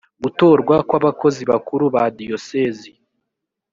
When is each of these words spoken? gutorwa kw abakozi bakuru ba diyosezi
gutorwa 0.23 0.75
kw 0.87 0.93
abakozi 0.99 1.41
bakuru 1.51 1.83
ba 1.93 2.03
diyosezi 2.17 2.91